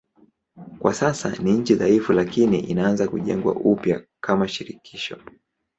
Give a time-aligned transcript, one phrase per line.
[0.79, 5.17] Kwa sasa ni nchi dhaifu lakini inaanza kujengwa upya kama shirikisho.